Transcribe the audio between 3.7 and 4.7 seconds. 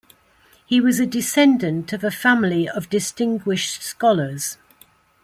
scholars.